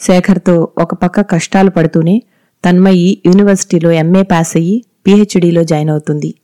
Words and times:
శేఖర్తో 0.00 0.68
ఒక 0.78 0.94
పక్క 0.94 1.20
కష్టాలు 1.20 1.70
పడుతూనే 1.70 2.22
తన్మయి 2.64 3.22
యూనివర్సిటీలో 3.26 3.90
ఎంఏ 3.90 4.22
పాస్ 4.22 4.56
అయ్యి 4.56 4.84
పీహెచ్డీలో 5.06 5.64
జాయిన్ 5.64 5.90
అవుతుంది. 5.90 6.34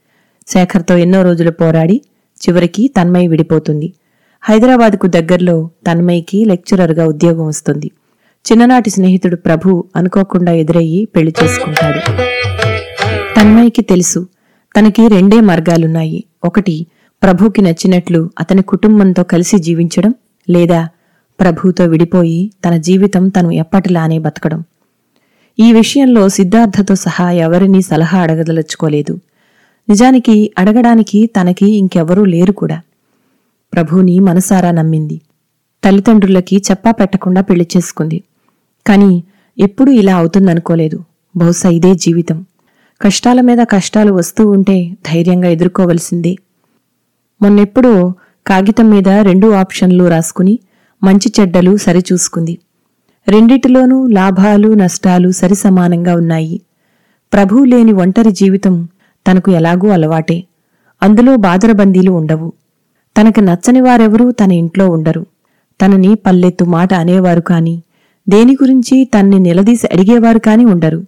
శేఖర్తో 0.49 0.97
ఎన్నో 0.97 1.23
రోజులు 1.23 1.51
పోరాడి 1.51 2.03
చివరికి 2.43 2.89
తన్మయి 2.89 3.29
విడిపోతుంది. 3.29 3.93
హైదరాబాద్కు 4.43 5.07
దగ్గరలో 5.07 5.71
తన్మయికి 5.87 6.45
లెక్చరర్గా 6.45 7.07
ఉద్యోగం 7.07 7.47
వస్తుంది. 7.47 7.91
చిన్ననాటి 8.45 8.91
స్నేహితుడు 8.91 9.37
ప్రభు 9.37 9.85
అనుకోకుండా 9.97 10.53
ఎదురయ్యి 10.53 11.05
పెళ్ళి 11.05 11.33
చేసుకుంటాడు. 11.43 12.01
తన్మయికి 13.37 13.83
తెలుసు 13.83 14.27
తనకి 14.77 15.09
రెండే 15.09 15.41
మార్గాలున్నాయి. 15.41 16.25
ఒకటి 16.45 16.87
ప్రభుకి 17.23 17.63
నచ్చినట్లు 17.63 18.31
అతని 18.39 18.63
కుటుంబంతో 18.63 19.23
కలిసి 19.23 19.59
జీవించడం 19.59 20.15
లేదా 20.51 20.89
ప్రభుతో 21.41 21.85
విడిపోయి 21.85 22.51
తన 22.65 22.77
జీవితం 22.77 23.29
తను 23.29 23.51
ఎప్పటిలానే 23.51 24.19
బతకడం. 24.19 24.65
ఈ 25.59 25.73
విషయంలో 25.73 26.29
సిద్ధార్థతో 26.29 26.95
సహా 26.95 27.31
ఎవరినీ 27.31 27.83
సలహా 27.83 28.19
అడగదలుచుకోలేదు. 28.19 29.19
నిజానికి 29.89 30.53
అడగడానికి 30.59 31.27
తనకి 31.27 31.71
ఇంకెవరూ 31.71 32.25
లేరు 32.25 32.53
కూడా. 32.53 32.81
ప్రభుని 33.73 34.19
మనసారా 34.19 34.71
నమ్మింది. 34.71 35.21
తల్లిదండ్రులకి 35.85 36.63
చెప్పా 36.71 36.91
పెట్టకుండా 36.91 37.41
పెళ్ళి 37.41 37.67
చేసుకుంది. 37.77 38.23
కాని 38.87 39.23
ఎప్పుడూ 39.59 39.93
ఇలా 39.93 40.17
అవుతుందనుకోలేదు. 40.17 41.05
బహుశా 41.37 41.69
ఇదే 41.69 41.95
జీవితం. 41.95 42.47
కష్టాల 43.03 43.41
మీద 43.41 43.59
కష్టాలు 43.71 44.13
వస్తూ 44.13 44.49
ఉంటే 44.49 44.91
ధైర్యంగా 44.91 45.49
ఎదుర్కోవలసిందే. 45.49 46.37
మొన్నెప్పుడో 47.43 48.15
కాగితం 48.47 48.91
మీద 48.91 49.09
రెండు 49.09 49.53
ఆప్షన్లు 49.53 50.09
రాసుకుని 50.09 50.59
మంచి 51.03 51.33
చెడ్డలు 51.41 51.77
సరిచూసుకుంది. 51.77 52.59
రెండిటిలోనూ 53.29 54.07
లాభాలు 54.07 54.75
నష్టాలు 54.75 55.31
సరిసమానంగా 55.31 56.15
ఉన్నాయి. 56.15 56.61
ప్రభు 57.33 57.65
లేని 57.65 57.93
ఒంటరి 57.93 58.33
జీవితం 58.33 58.89
తనకు 59.27 59.51
ఎలాగూ 59.51 59.89
అలవాటే. 59.89 60.45
అందులో 61.03 61.37
బాదరబందీలు 61.37 62.11
ఉండవు. 62.11 62.53
తనకు 63.21 63.41
నచ్చని 63.41 63.81
వారెవరూ 63.81 64.31
తన 64.31 64.53
ఇంట్లో 64.53 64.91
ఉండరు. 64.91 65.27
తనని 65.85 66.15
పల్లెత్తు 66.15 66.65
మాట 66.65 66.95
అనేవారు 66.95 67.41
కాని 67.41 67.83
దేని 68.29 68.53
గురించి 68.53 69.09
తన్ని 69.15 69.39
నిలదీసి 69.39 69.87
అడిగేవారు 69.87 70.39
కాని 70.39 70.65
ఉండరు. 70.65 71.05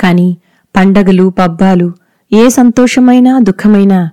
కాని 0.00 0.36
పండగలు 0.76 1.30
పబ్బాలు 1.38 1.92
ఏ 2.32 2.48
సంతోషమైనా 2.48 3.38
దుఃఖమైనా 3.38 4.10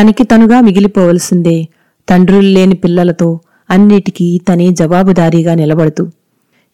తనకి 0.00 0.24
తనుగా 0.24 0.60
మిగిలిపోవలసిందే 0.60 1.68
తండ్రులు 2.08 2.46
లేని 2.46 2.74
పిల్లలతో 2.74 3.40
అన్నిటికీ 3.70 4.40
తనే 4.48 4.70
జవాబుదారీగా 4.70 5.54
నిలబడుతూ 5.54 6.06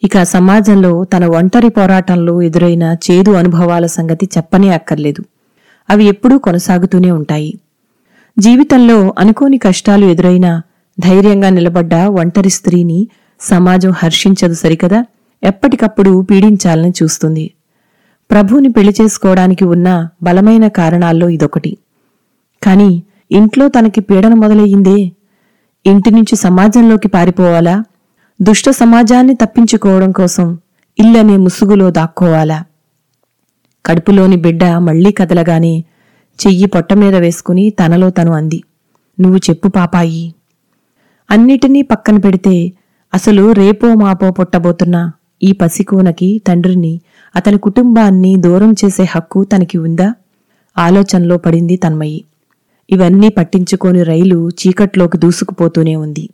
ఇక 0.05 0.23
సమాజంలో 0.23 1.05
తన 1.05 1.25
ఒంటరి 1.25 1.69
పోరాటంలో 1.69 2.43
ఎదురైన 2.43 2.97
చేదు 3.11 3.31
అనుభవాల 3.31 3.87
సంగతి 3.87 4.29
చెప్పనే 4.37 4.69
అక్కర్లేదు. 4.69 5.25
అవి 5.91 6.05
ఎప్పుడూ 6.05 6.39
కొనసాగుతూనే 6.39 7.11
ఉంటాయి. 7.11 7.59
జీవితంలో 8.39 9.15
అనుకోని 9.19 9.59
కష్టాలు 9.59 10.07
ఎదురైనా 10.07 10.63
ధైర్యంగా 11.01 11.49
నిలబడ్డ 11.49 11.95
ఒంటరి 11.95 12.51
స్త్రీని 12.51 13.09
సమాజం 13.41 13.91
హర్షించదు 13.91 14.55
సరికదా? 14.55 15.05
ఎప్పటికప్పుడు 15.43 16.23
పీడించాలని 16.31 16.93
చూస్తుంది. 17.03 17.51
ప్రభుని 18.31 18.69
పెళ్ళి 18.69 18.95
చేసుకోవడానికి 19.03 19.65
ఉన్న 19.65 20.09
బలమైన 20.23 20.69
కారణాల్లో 20.69 21.29
ఇదొకటి. 21.29 21.77
కాని 22.63 23.03
ఇంట్లో 23.31 23.69
తనకి 23.69 24.01
పీడన 24.01 24.35
మొదలయ్యిందే 24.35 25.13
ఇంటి 25.87 26.11
నుంచి 26.11 26.37
సమాజంలోకి 26.37 27.09
పారిపోవాలా? 27.09 27.85
దుష్ట 28.43 28.71
సమాజాన్ని 28.71 29.35
తప్పించుకోవడం 29.35 30.13
కోసం 30.13 30.59
ఇల్లనే 30.99 31.37
ముసుగులో 31.37 31.91
దాక్కోవాలా? 31.91 32.65
కడుపులోని 33.87 34.37
బిడ్డ 34.37 34.65
మళ్ళీ 34.65 35.13
కదలగానే 35.13 35.85
చెయ్యి 36.39 36.67
పొట్ట 36.67 36.93
మీద 36.93 37.15
వేసుకుని 37.15 37.71
తనలో 37.71 38.11
తను 38.11 38.33
అంది 38.33 38.63
నువ్వు 39.21 39.39
చెప్పు 39.39 39.69
పాపాయి. 39.69 40.35
అన్నిటినీ 41.31 41.83
పక్కన 41.83 42.17
పెడితే 42.17 42.73
అసలు 43.15 43.53
రేపో 43.53 43.95
మాపో 43.95 44.31
పుట్టబోతున్నా 44.31 45.13
ఈ 45.43 45.53
పసికూనకి 45.53 46.43
తండ్రిని 46.47 47.01
అతని 47.37 47.59
కుటుంబాన్ని 47.59 48.37
దూరం 48.37 48.73
చేసే 48.73 49.05
హక్కు 49.05 49.45
తనకి 49.45 49.79
ఉందా? 49.79 50.15
ఆలోచనలో 50.79 51.37
పడింది 51.37 51.77
తన్మయి. 51.77 52.25
ఇవన్నీ 52.91 53.29
పట్టించుకోని 53.29 54.03
రైలు 54.03 54.51
చీకట్లోకి 54.51 55.19
దూసుకుపోతూనే 55.19 55.97
ఉంది. 55.97 56.31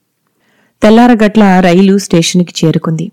తెల్లారగట్ల 0.83 1.61
రైలు 1.61 1.99
స్టేషన్కి 1.99 2.67
చేరుకుంది. 2.67 3.13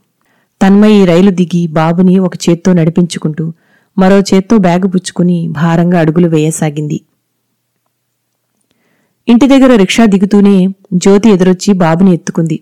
తన్మయి 0.62 1.06
రైలు 1.06 1.32
దిగి 1.32 1.68
బాబుని 1.68 2.20
ఒక 2.20 2.34
చేత్తో 2.36 2.74
నడిపించుకుంటూ 2.74 3.54
మరో 3.98 4.20
చేత్తో 4.20 4.58
బ్యాగు 4.58 4.88
పుచ్చుకుని 4.88 5.48
భారంగా 5.48 6.00
అడుగులు 6.00 6.28
వేయసాగింది. 6.28 7.02
ఇంటి 9.28 9.48
దగ్గర 9.48 9.76
రిక్షా 9.76 10.06
దిగుతూనే 10.06 10.68
జ్యోతి 10.94 11.30
ఎదురొచ్చి 11.30 11.74
బాబుని 11.74 12.14
ఎత్తుకుంది. 12.14 12.60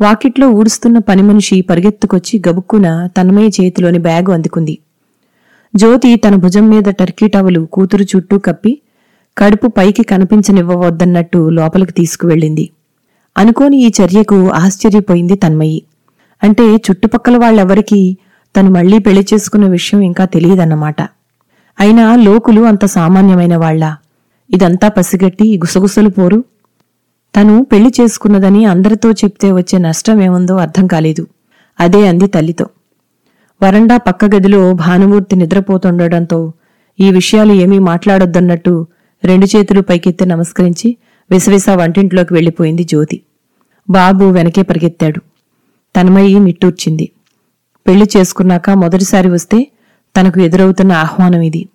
వాకిట్లో 0.00 0.50
ఊడుస్తున్న 0.50 0.98
పని 0.98 1.22
మనిషి 1.22 1.60
పరిగెత్తుకొచ్చి 1.60 2.42
గబుక్కున 2.48 3.08
తన్మయ్య 3.16 3.48
చేతిలోని 3.48 3.98
బ్యాగు 3.98 4.32
అందుకుంది. 4.32 4.78
జ్యోతి 5.76 6.16
తన 6.16 6.34
భుజం 6.34 6.68
మీద 6.68 6.82
టర్కీ 6.82 7.28
టవలు 7.28 7.60
కూతురు 7.72 8.04
చుట్టూ 8.04 8.38
కప్పి 8.38 8.80
కడుపు 9.38 9.66
పైకి 9.66 10.02
కనిపించనివ్వవద్దన్నట్టు 10.02 11.48
లోపలికి 11.48 11.92
తీసుకువెళ్ళింది. 11.92 12.70
అనుకోని 13.38 13.76
ఈ 13.76 13.90
చర్యకు 14.02 14.50
ఆశ్చర్యపోయింది 14.50 15.36
తన్మయి. 15.36 15.82
అంటే 16.42 16.62
చుట్టుపక్కల 16.62 17.36
వాళ్ళెవరికీ 17.36 18.16
తను 18.56 18.70
మళ్ళీ 18.70 18.98
పెళ్ళి 18.98 19.26
చేసుకున్న 19.34 19.66
విషయం 19.68 20.00
ఇంకా 20.00 20.24
తెలియదన్నమాట. 20.24 21.02
అయినా 21.80 22.16
లోకులు 22.16 22.60
అంత 22.60 22.84
సామాన్యమైన 22.84 23.56
వాళ్ళా 23.56 23.96
ఇదంతా 24.50 24.88
పసిగట్టి 24.88 25.58
గుసగుసలు 25.58 26.08
పోరు. 26.08 26.44
తను 27.36 27.66
పెళ్ళి 27.72 27.92
చేసుకున్నదని 28.00 28.64
అందరితో 28.64 29.10
చెప్తే 29.12 29.52
వచ్చే 29.52 29.78
నష్టమేముందో 29.78 30.56
అర్థం 30.56 30.86
కాలేదు. 30.86 31.26
అదే 31.80 32.08
అంది 32.08 32.26
తల్లితో. 32.26 32.66
వరండా 33.62 33.96
పక్క 33.96 34.24
గదిలో 34.24 34.72
భానుమూర్తి 34.72 35.36
నిద్రపోతుండటంతో 35.36 36.52
ఈ 37.00 37.10
విషయాలు 37.10 37.52
ఏమీ 37.52 37.78
మాట్లాడొద్దన్నట్టు 37.78 38.86
రెండు 39.24 39.46
చేతులు 39.46 39.80
పైకెత్తి 39.80 40.26
నమస్కరించి 40.26 40.96
విసవిస 41.30 41.70
వంటింట్లోకి 41.70 42.34
వెళ్ళిపోయింది 42.34 42.84
జ్యోతి. 42.84 43.20
బాబు 43.90 44.24
వెనకే 44.24 44.62
పరిగెత్తాడు. 44.62 45.20
తన్మయి 45.96 46.38
నిట్టూర్చింది. 46.38 47.10
పెళ్ళి 47.86 48.06
చేసుకున్నాక 48.16 48.70
మొదటిసారి 48.70 49.30
వస్తే 49.30 49.70
తనకు 50.20 50.40
ఎదురవుతున్న 50.40 50.92
ఆహ్వానం 50.92 51.40
ఇది. 51.40 51.68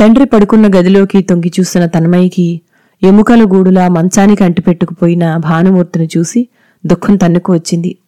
తండ్రి 0.00 0.24
పడుకున్న 0.24 0.66
గదిలోకి 0.66 1.22
తొంగి 1.22 1.52
చూసిన 1.60 1.86
తన్మయికి 1.86 2.60
ఎముకల 3.02 3.42
గూడులా 3.42 3.88
మంచానికి 3.88 4.44
అంటిపెట్టుకుపోయిన 4.44 5.36
భానుమూర్తిని 5.36 6.08
చూసి 6.16 6.48
దుఃఖం 6.86 7.16
తన్నుకు 7.16 7.52
వచ్చింది. 7.52 7.98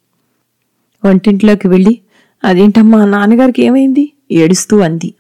వంటింట్లోకి 1.04 1.68
వెళ్ళి 1.68 2.00
అదేంటమ్మా 2.44 3.04
నాన్నగారికి 3.04 3.64
ఏమైంది? 3.64 4.12
ఏడుస్తూ 4.32 4.80
అంది. 4.80 5.14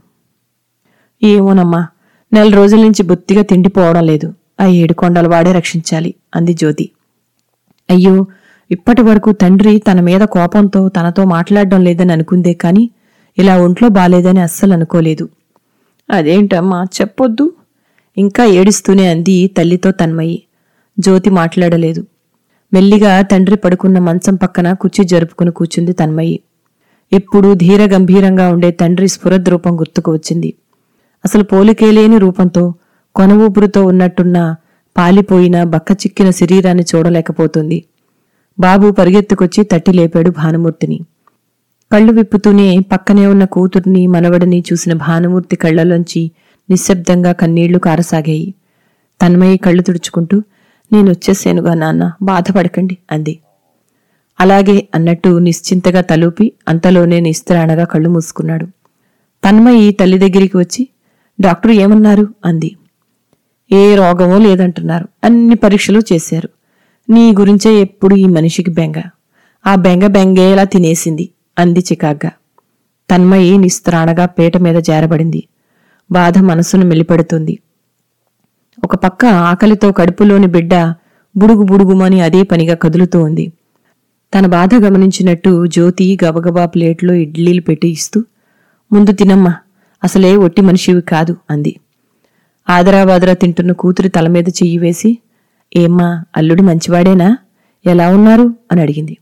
ఏమోనమ్మా 1.22 1.86
నెల 2.32 2.54
రోజుల 2.54 2.80
నుంచి 2.80 3.02
బొత్తిగా 3.02 3.42
తిండిపోవడం 3.42 4.06
లేదు. 4.06 4.34
ఆ 4.60 4.66
ఏడుకొండల 4.66 5.28
వాడే 5.28 5.52
రక్షించాలి 5.52 6.14
అంది 6.34 6.54
జ్యోతి. 6.54 6.90
అయ్యో 7.90 8.26
ఇప్పటి 8.70 9.02
వరకు 9.02 9.32
తండ్రి 9.32 9.78
తన 9.78 10.00
మీద 10.00 10.20
కోపంతో 10.20 10.88
తనతో 10.88 11.24
మాట్లాడడం 11.24 11.84
లేదని 11.84 12.12
అనుకుందే 12.12 12.54
కాని 12.54 12.90
ఇలా 13.38 13.62
ఒంట్లో 13.62 13.88
బాలేదని 13.88 14.40
అస్సలు 14.40 14.72
అనుకోలేదు. 14.72 15.28
అదేంటమ్మా 16.10 16.86
చెప్పొద్దు. 17.00 17.52
ఇంకా 18.16 18.44
ఏడుస్తూనే 18.44 19.06
అంది 19.06 19.50
తల్లితో 19.58 19.90
తన్మయి. 19.90 20.42
జ్యోతి 20.98 21.30
మాట్లాడలేదు. 21.30 22.06
మెల్లిగా 22.72 23.22
తండ్రి 23.22 23.56
పడుకున్న 23.56 23.98
మంచం 23.98 24.34
పక్కన 24.34 24.72
కుర్చీ 24.72 25.04
జరుపుకుని 25.04 25.50
కూర్చుంది 25.50 25.92
తన్మయి. 25.92 26.40
ఎప్పుడూ 27.12 27.54
ధీర 27.54 27.94
గంభీరంగా 27.94 28.48
ఉండే 28.48 28.70
తండ్రి 28.70 29.08
స్ఫురద్రూపం 29.08 29.80
గుర్తుకు 29.80 30.12
వచ్చింది. 30.12 30.54
అసలు 31.24 31.42
పోలికేలేని 31.42 32.18
రూపంతో 32.18 32.74
కొన 33.14 33.32
ఊపిరితో 33.32 33.84
ఉన్నట్టున్న 33.84 34.56
పాలిపోయిన 34.96 35.64
బక్కచిక్కిన 35.64 36.30
శరీరాన్ని 36.30 36.84
చూడలేకపోతుంది. 36.96 37.84
బాబు 38.58 38.90
పరిగెత్తుకొచ్చి 38.90 39.64
తట్టి 39.64 39.92
లేపాడు 39.92 40.30
భానుమూర్తిని. 40.30 41.00
కళ్ళు 41.92 42.12
విప్పుతూనే 42.12 42.78
పక్కనే 42.78 43.26
ఉన్న 43.26 43.44
కూతుర్ని 43.44 44.06
మనవడిని 44.06 44.64
చూసిన 44.72 44.92
భానుమూర్తి 44.92 45.56
కళ్ళలోంచి 45.56 46.30
నిశ్శబ్దంగా 46.70 47.32
కన్నీళ్ళు 47.32 47.78
కారసాగాయి. 47.78 48.54
తన్మయి 49.22 49.56
కళ్ళు 49.56 49.82
తుడుచుకుంటూ 49.82 50.42
నేను 50.92 51.10
వచ్చేసేనుగా 51.10 51.74
నాన్న 51.74 52.12
బాధపడకండి 52.22 52.96
అంది. 53.10 53.38
అలాగే 54.40 54.88
అన్నట్టు 54.94 55.38
నిశ్చింతగా 55.38 56.00
తలూపి 56.00 56.52
అంతలోనే 56.68 57.20
నిస్త్రాణగా 57.20 57.84
కళ్ళు 57.84 58.08
మూసుకున్నాడు. 58.08 58.66
తన్మయి 59.44 59.92
తల్లి 59.92 60.18
దగ్గరికి 60.18 60.56
వచ్చి 60.56 60.88
డాక్టర్ 61.40 61.70
ఏమన్నారు? 61.70 62.28
అంది. 62.44 62.76
ఏ 63.72 63.94
రోగమో 63.94 64.38
లేదంటున్నారు. 64.38 65.08
అన్ని 65.24 65.54
పరీక్షలు 65.54 66.02
చేశారు. 66.12 66.48
నీ 67.10 67.32
గురించే 67.32 67.74
ఎప్పుడు 67.74 68.14
ఈ 68.14 68.24
మనిషికి 68.24 68.70
బెంగ. 68.70 68.92
ఆ 69.66 69.74
బెంగ 69.74 70.06
బెంగేలా 70.06 70.64
తినేసింది 70.64 71.28
అంది 71.58 71.80
చికాగ్గా. 71.80 72.30
తన్మయి 73.10 73.58
నిస్త్రాణగా 73.58 74.26
పీట 74.26 74.56
మీద 74.56 74.76
జారబడింది. 74.76 75.44
బాధ 76.12 76.38
మనసును 76.38 76.84
మెలిపెడుతుంది. 76.84 77.58
ఒక 78.84 78.96
పక్క 78.96 79.24
ఆకలితో 79.24 79.92
కడుపులోని 79.92 80.46
బిడ్డ 80.46 80.74
బుడుగు 81.36 81.62
బుడుగుమని 81.62 82.20
అదే 82.20 82.42
పనిగా 82.42 82.74
కదులుతూ 82.74 83.22
ఉంది. 83.22 83.52
తన 84.38 84.46
బాధ 84.46 84.70
గమనించినట్టు 84.74 85.66
జ్యోతి 85.66 86.18
గబగబా 86.24 86.66
ప్లేట్లో 86.66 87.14
ఇడ్లీలు 87.14 87.60
పెట్టి 87.60 87.88
ఇస్తూ 87.88 88.24
ముందు 88.92 89.12
తినమ్మా 89.12 89.54
అసలే 90.04 90.36
ఒట్టి 90.36 90.62
మనిషివి 90.62 91.02
కాదు 91.02 91.36
అంది. 91.50 91.80
ఆదరాబాదరా 92.70 93.32
తింటున్న 93.32 93.72
కూతురి 93.72 94.08
తల 94.08 94.28
మీద 94.28 94.48
చెయ్యి 94.48 94.78
వేసి 94.78 95.18
ఏమ్మా 95.76 96.24
అల్లుడు 96.36 96.62
మంచివాడేనా? 96.62 97.38
ఎలా 97.86 98.08
ఉన్నారు? 98.10 98.54
అని 98.72 98.80
అడిగింది. 98.80 99.16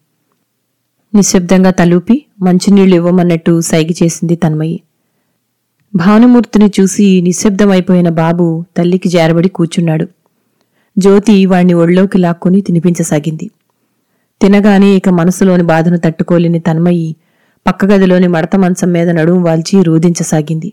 నిశ్శబ్దంగా 1.14 1.70
తలూపి 1.70 2.24
మంచినీళ్ళు 2.42 2.96
ఇవ్వమన్నట్టు 2.96 3.60
సైగి 3.60 3.94
చేసింది 4.02 4.36
తన్మయి. 4.36 4.80
భానుమూర్తిని 5.94 6.70
చూసి 6.80 7.20
నిశ్శబ్దమైపోయిన 7.20 8.08
బాబు 8.08 8.64
తల్లికి 8.76 9.08
జారబడి 9.08 9.48
కూర్చున్నాడు. 9.48 10.08
జ్యోతి 10.98 11.46
వాణ్ణి 11.46 11.74
ఒళ్ళోకి 11.74 12.18
లాక్కుని 12.18 12.60
తినిపించసాగింది. 12.60 13.50
తినగానే 14.42 14.86
ఇక 14.86 15.08
మనసులోని 15.08 15.62
బాధను 15.62 15.98
తట్టుకోలేని 15.98 16.60
తన్మయి 16.60 17.16
పక్క 17.68 17.84
గదిలోని 17.84 18.28
మడత 18.28 18.56
మంచం 18.56 18.92
మీద 18.92 19.10
నడుము 19.10 19.46
వాల్చి 19.46 19.82
రూదించసాగింది 19.82 20.72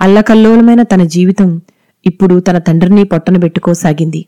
అల్లకల్లోలమైన 0.00 0.82
తన 0.82 1.04
జీవితం 1.04 1.60
ఇప్పుడు 2.06 2.40
తన 2.40 2.58
తండ్రిని 2.58 3.04
పొట్టన 3.04 3.36
పెట్టుకోసాగింది. 3.36 4.26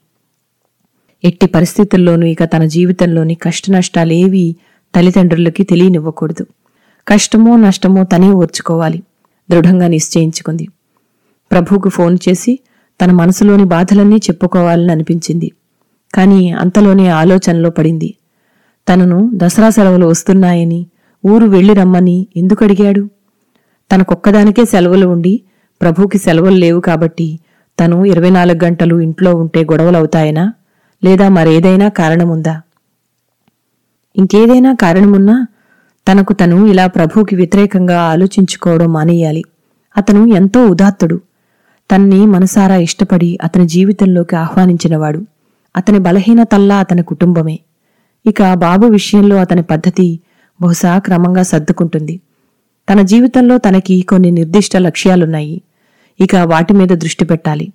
ఎట్టి 1.25 1.47
పరిస్థితుల్లోనూ 1.47 2.27
ఇక 2.27 2.45
తన 2.45 2.65
జీవితంలోని 2.65 3.35
కష్టనష్టాలేవీ 3.35 4.57
తల్లిదండ్రులకి 4.95 5.63
తెలియనివ్వకూడదు. 5.63 6.47
కష్టమో 7.09 7.57
నష్టమో 7.57 8.05
తనే 8.05 8.31
ఓర్చుకోవాలి. 8.31 9.03
దృఢంగా 9.51 9.87
నిశ్చయించుకుంది. 9.87 10.69
ప్రభువుకు 11.51 11.89
ఫోన్ 11.89 12.19
చేసి 12.29 12.59
తన 13.05 13.13
మనసులోని 13.13 13.65
బాధలన్నీ 13.65 14.17
చెప్పుకోవాలని 14.17 14.93
అనిపించింది. 14.93 15.53
కాని 16.15 16.53
అంతలోనే 16.53 17.09
ఆలోచనలో 17.09 17.71
పడింది. 17.71 18.15
తనను 18.89 19.31
దసరా 19.35 19.71
సెలవులు 19.71 20.07
వస్తున్నాయని 20.07 20.87
ఊరు 21.27 21.47
వెళ్ళి 21.47 21.75
రమ్మని 21.75 22.27
ఎందుకు 22.37 22.65
అడిగాడు? 22.65 23.09
తనకొక్కదానికే 23.93 24.65
సెలవులు 24.65 25.07
ఉండి 25.07 25.43
ప్రభుకి 25.83 26.19
సెలవులు 26.19 26.55
లేవు 26.55 26.81
కాబట్టి 26.81 27.39
తను 27.81 28.05
ఇరవై 28.05 28.31
నాలుగు 28.31 28.65
గంటలు 28.65 29.01
ఇంట్లో 29.01 29.35
ఉంటే 29.35 29.63
గొడవలవుతాయనా? 29.63 30.53
లేదా 31.05 31.29
మరేదైనా 31.29 31.89
కారణముందా? 31.89 32.63
ఇంకేదైనా 34.17 34.73
కారణమున్నా 34.73 35.47
తనకు 36.13 36.33
తను 36.33 36.67
ఇలా 36.67 36.87
ప్రభువుకి 36.87 37.37
వ్యతిరేకంగా 37.37 38.01
ఆలోచించుకోవడం 38.01 38.93
మానేయాలి. 38.93 39.45
అతను 39.97 40.27
ఎంతో 40.27 40.67
ఉదాత్తుడు. 40.67 41.21
తన్ని 41.91 42.27
మనసారా 42.27 42.77
ఇష్టపడి 42.77 43.39
అతని 43.43 43.69
జీవితంలోకి 43.69 44.37
ఆహ్వానించినవాడు. 44.37 45.23
అతని 45.77 45.99
బలహీనతల్లా 45.99 46.77
అతని 46.77 47.03
కుటుంబమే. 47.03 47.59
ఇక 48.27 48.55
బాబు 48.55 48.87
విషయంలో 48.87 49.37
అతని 49.37 49.63
పద్ధతి 49.63 50.21
బహుశా 50.63 50.99
క్రమంగా 50.99 51.43
సర్దుకుంటుంది. 51.43 52.21
తన 52.91 53.03
జీవితంలో 53.03 53.59
తనకి 53.59 54.03
కొన్ని 54.03 54.31
నిర్దిష్ట 54.31 54.77
లక్ష్యాలున్నాయి. 54.77 55.63
ఇక 56.21 56.37
వాటి 56.37 56.73
మీద 56.73 56.89
దృష్టి 56.89 57.25
పెట్టాలి. 57.25 57.73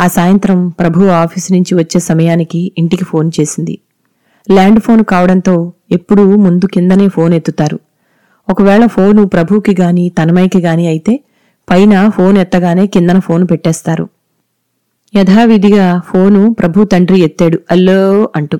ఆ 0.00 0.06
సాయంత్రం 0.06 0.68
ప్రభు 0.68 1.04
ఆఫీసు 1.04 1.52
నుంచి 1.52 1.74
వచ్చే 1.74 2.00
సమయానికి 2.00 2.72
ఇంటికి 2.78 3.04
ఫోన్ 3.04 3.30
చేసింది. 3.40 3.78
ల్యాండ్ 4.50 4.80
ఫోన్ 4.80 5.04
కావడంతో 5.04 5.72
ఎప్పుడూ 5.90 6.36
ముందు 6.36 6.66
కిందనే 6.66 7.08
ఫోన్ 7.08 7.34
ఎత్తుతారు. 7.34 7.78
ఒకవేళ 8.50 8.86
ఫోను 8.86 9.26
ప్రభుకి 9.26 9.76
గాని 9.80 10.08
తనమైకి 10.08 10.58
గాని 10.58 10.86
అయితే 10.86 11.20
పైన 11.70 12.08
ఫోన్ 12.08 12.38
ఎత్తగానే 12.38 12.86
కిందన 12.86 13.18
ఫోన్ 13.18 13.46
పెట్టేస్తారు. 13.50 14.08
యథావిధిగా 15.16 16.00
ఫోను 16.00 16.54
ప్రభు 16.54 16.84
తండ్రి 16.84 17.20
ఎత్తాడు. 17.20 17.58
అల్లో 17.70 18.28
అంటూ 18.36 18.58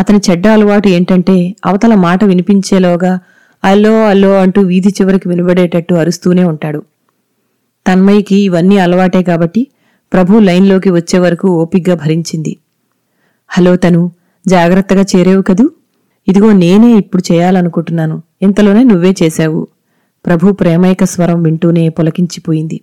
అతని 0.00 0.20
చెడ్డ 0.30 0.46
అలవాటు 0.46 0.88
ఏంటంటే 0.88 1.54
అవతల 1.66 1.94
మాట 1.94 2.24
వినిపించేలోగా 2.24 3.18
అల్లో 3.64 4.06
అల్లో 4.06 4.38
అంటూ 4.40 4.60
వీధి 4.60 4.88
చివరికి 4.88 5.28
వినబడేటట్టు 5.28 5.94
అరుస్తూనే 5.94 6.44
ఉంటాడు. 6.44 6.82
తన్మయికి 7.86 8.36
ఇవన్నీ 8.36 8.78
అలవాటే 8.78 9.22
కాబట్టి 9.22 9.66
ప్రభు 10.12 10.38
లైన్లోకి 10.38 10.90
వచ్చే 10.90 11.18
వరకు 11.18 11.48
ఓపిగ్గా 11.48 11.94
భరించింది. 11.94 12.56
హలో 13.48 13.76
తను 13.76 14.12
జాగ్రత్తగా 14.46 15.04
చేరేవు 15.16 15.42
కదూ? 15.42 15.70
ఇదిగో 16.28 16.52
నేనే 16.52 16.90
ఇప్పుడు 16.94 17.32
చేయాలనుకుంటున్నాను. 17.32 18.22
ఇంతలోనే 18.42 18.82
నువ్వే 18.82 19.14
చేశావు. 19.22 19.68
ప్రభు 20.26 20.52
ప్రేమైక 20.52 21.04
స్వరం 21.04 21.42
వింటూనే 21.42 21.88
పొలకించిపోయింది. 21.88 22.80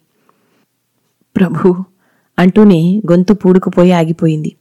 ప్రభు 1.38 1.76
అంటూనే 2.40 3.02
గొంతు 3.12 3.34
పూడుకుపోయి 3.34 3.92
ఆగిపోయింది. 3.92 4.52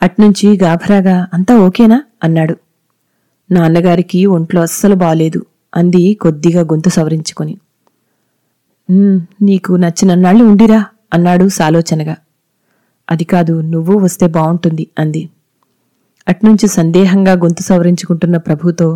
అట్నుంచి 0.00 0.56
గాభరాగా 0.56 1.26
అంతా 1.32 1.54
ఓకేనా? 1.58 1.98
అన్నాడు. 2.24 2.54
నాన్నగారికి 3.50 4.26
ఒంట్లో 4.26 4.60
అస్సలు 4.62 4.94
బాలేదు 4.94 5.40
అంది 5.74 6.14
కొద్దిగా 6.14 6.60
గొంతు 6.62 6.88
సవరించుకొని. 6.88 7.54
నీకు 9.42 9.72
నచ్చినన్నాళ్ళు 9.76 10.44
ఉండిరా 10.44 10.80
అన్నాడు 11.12 11.48
సాలోచనగా. 11.48 12.16
అది 13.08 13.24
కాదు 13.24 13.60
నువ్వు 13.60 13.98
వస్తే 13.98 14.26
బావుంటుంది 14.26 14.84
అంది. 14.98 15.22
అట్నుంచి 16.28 16.66
సందేహంగా 16.68 17.32
గొంతు 17.32 17.62
సవరించుకుంటున్న 17.62 18.36
ప్రభుతో 18.36 18.88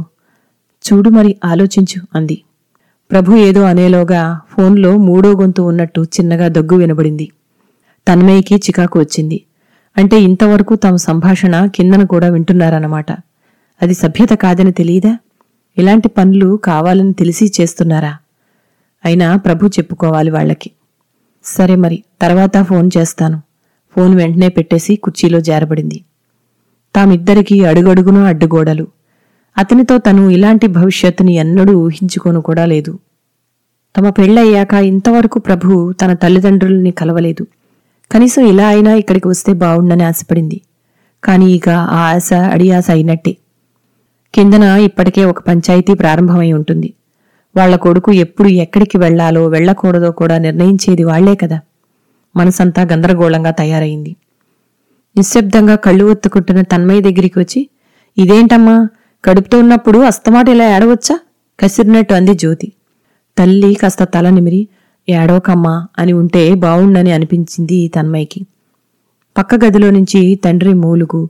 చూడు 0.84 1.10
మరి 1.10 1.36
ఆలోచించు 1.44 1.98
అంది. 2.14 2.36
ప్రభు 3.10 3.36
ఏదో 3.36 3.62
అనేలోగా 3.62 4.20
ఫోన్లో 4.52 4.96
మూడో 4.98 5.30
గొంతు 5.40 5.62
ఉన్నట్టు 5.62 6.00
చిన్నగా 6.16 6.48
దగ్గు 6.48 6.76
వినబడింది. 6.76 7.26
తన్మయ్యకి 8.06 8.54
చికాకు 8.54 8.98
వచ్చింది. 8.98 9.38
అంటే 9.96 10.20
ఇంతవరకు 10.20 10.74
తమ 10.74 10.96
సంభాషణ 10.96 11.66
కిందన 11.66 12.04
కూడా 12.04 12.28
వింటున్నారన్నమాట. 12.28 13.12
అది 13.82 13.94
సభ్యత 13.94 14.28
కాదని 14.28 14.72
తెలియదా? 14.72 15.18
ఇలాంటి 15.78 16.08
పనులు 16.08 16.56
కావాలని 16.64 17.12
తెలిసి 17.12 17.52
చేస్తున్నారా? 17.60 18.16
అయినా 19.04 19.36
ప్రభు 19.36 19.66
చెప్పుకోవాలి 19.66 20.30
వాళ్ళకి. 20.30 20.70
సరే 21.44 21.74
మరి 21.74 22.04
తర్వాత 22.22 22.62
ఫోన్ 22.62 22.90
చేస్తాను. 22.98 23.42
ఫోన్ 23.96 24.14
వెంటనే 24.14 24.48
పెట్టేసి 24.48 24.96
కుర్చీలో 24.96 25.40
జారబడింది. 25.40 26.04
తామిద్దరికీ 26.94 27.64
అడుగడుగునా 27.64 28.22
అడ్డుగోడలు. 28.24 28.86
అతనితో 29.58 29.98
తను 29.98 30.30
ఇలాంటి 30.30 30.66
భవిష్యత్తుని 30.66 31.34
ఎన్నడూ 31.34 31.72
ఊహించుకోను 31.72 32.40
కూడా 32.40 32.64
లేదు. 32.64 32.98
తమ 33.96 34.10
పెళ్ళయ్యాక 34.10 34.74
ఇంతవరకు 34.74 35.38
ప్రభు 35.38 35.92
తన 35.92 36.12
తల్లిదండ్రుల్ని 36.12 36.90
కలవలేదు. 36.90 37.46
కనీసం 38.12 38.46
ఇలా 38.46 38.68
అయినా 38.68 38.94
ఇక్కడికి 38.94 39.28
వస్తే 39.28 39.52
బావుండని 39.52 40.04
ఆశపడింది. 40.04 40.60
కాని 41.24 41.52
ఇక 41.52 41.68
ఆ 41.68 42.14
ఆశ 42.14 42.32
అడియాస 42.34 42.90
అయినట్టే. 42.90 43.36
కిందన 44.34 44.62
ఇప్పటికే 44.62 45.24
ఒక 45.24 45.40
పంచాయతీ 45.40 45.94
ప్రారంభమై 45.94 46.52
ఉంటుంది. 46.52 46.94
వాళ్ళ 47.56 47.76
కొడుకు 47.76 48.12
ఎప్పుడు 48.12 48.48
ఎక్కడికి 48.48 48.98
వెళ్ళాలో 48.98 49.46
వెళ్ళకూడదో 49.46 50.10
కూడా 50.10 50.38
నిర్ణయించేది 50.38 51.04
వాళ్ళే 51.04 51.34
కదా. 51.34 51.60
మనసంతా 52.36 52.82
గందరగోళంగా 52.82 53.50
తయారైంది. 53.50 54.16
నిశ్శబ్దంగా 55.16 55.74
కళ్ళు 55.74 56.04
ఒత్తుకుంటున్న 56.04 56.60
తన్మయ్య 56.62 57.00
దగ్గరికి 57.00 57.38
వచ్చి 57.38 57.68
ఇదేంటమ్మా 58.18 58.88
కడుపుతో 59.24 59.58
ఉన్నప్పుడు 59.58 59.98
అస్తమాట 59.98 60.48
ఇలా 60.48 60.76
ఏడవచ్చా? 60.76 61.18
కసిరినట్టు 61.60 62.14
అంది 62.14 62.34
జ్యోతి. 62.34 62.72
తల్లి 63.38 63.74
కాస్త 63.74 64.04
తల 64.04 64.30
నిమిరి 64.30 64.68
ఏడోకమ్మా 65.08 65.86
అని 65.98 66.12
ఉంటే 66.12 66.54
బావుండని 66.54 67.12
అనిపించింది 67.12 67.88
తన్మయ్యకి. 67.88 68.46
పక్క 69.38 69.64
గదిలో 69.64 69.90
నుంచి 69.90 70.34
తండ్రి 70.44 70.74
మూలుగు 70.74 71.28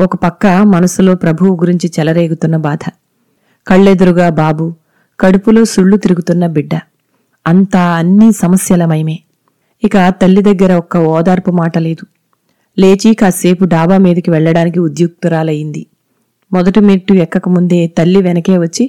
ఒక 0.00 0.16
పక్క 0.16 0.46
మనసులో 0.46 1.14
ప్రభువు 1.14 1.56
గురించి 1.56 1.90
చెలరేగుతున్న 1.98 2.56
బాధ. 2.56 2.84
కళ్ళెదురుగా 3.66 4.28
బాబు 4.28 4.72
కడుపులో 5.20 5.64
సుళ్ళు 5.64 5.96
తిరుగుతున్న 5.96 6.46
బిడ్డ. 6.46 6.74
అంతా 7.46 7.80
అన్నీ 7.80 8.32
సమస్యలమయమే 8.32 9.18
ఇక 9.84 9.96
తల్లి 10.22 10.42
దగ్గర 10.42 10.72
ఒక్క 10.74 10.96
ఓదార్పు 10.96 11.50
మాట 11.50 11.78
లేదు. 11.78 12.04
లేచి 12.78 13.14
కాసేపు 13.14 13.64
డాబా 13.64 13.98
మీదకి 13.98 14.30
వెళ్ళడానికి 14.30 14.78
ఉద్యుక్తురాలయ్యింది 14.78 15.86
మొదటి 16.52 16.80
మెట్టు 16.80 17.12
ఎక్కకముందే 17.12 17.86
తల్లి 17.86 18.22
వెనకే 18.22 18.58
వచ్చి 18.58 18.84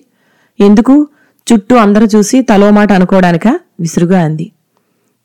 ఎందుకు? 0.59 1.07
చుట్టూ 1.47 1.75
అందరూ 1.75 2.05
చూసి 2.05 2.41
తలో 2.41 2.71
మాట 2.71 2.91
అనుకోవడానిక? 2.93 3.47
విసురుగా 3.79 4.19
అంది. 4.23 4.51